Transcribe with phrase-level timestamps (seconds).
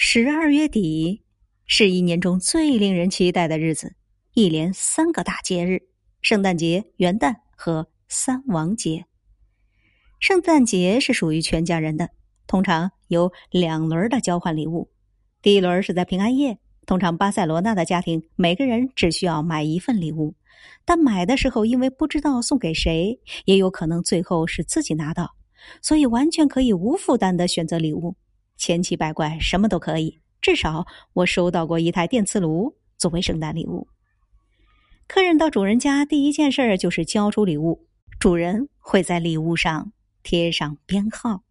[0.00, 1.24] 十二月底
[1.66, 3.96] 是一年中最令人期待的日子，
[4.32, 5.82] 一连三个大节日：
[6.22, 9.04] 圣诞节、元旦和三王节。
[10.20, 12.10] 圣诞节是属于全家人的，
[12.46, 14.88] 通常有两轮的交换礼物。
[15.42, 16.56] 第一轮是在平安夜，
[16.86, 20.32] 通常巴塞罗那的家庭每个人只需要买一份礼物，
[20.84, 25.34] 但买的时候因为不知道送给谁，也有可能最后是自己拿到，
[25.82, 28.14] 所以完全可以无负担的选择礼物。
[28.58, 30.18] 千奇百怪，什么都可以。
[30.42, 33.88] 至少我收到过一台电磁炉作为圣诞礼物。
[35.06, 37.86] 客人到主人家第一件事就是交出礼物，
[38.20, 39.92] 主人会在礼物上
[40.22, 41.44] 贴上编号。